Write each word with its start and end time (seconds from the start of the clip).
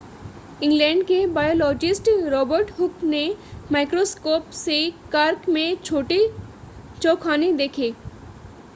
England 0.63 1.03
के 1.07 1.25
biologist 1.33 2.09
Robert 2.29 2.71
Hooke 2.79 3.03
ने 3.03 3.21
microscope 3.71 4.49
से 4.55 4.79
कॉर्क 5.11 5.47
में 5.49 5.75
छोटे 5.83 6.19
चौखाने 7.01 7.51
देखे 7.53 7.93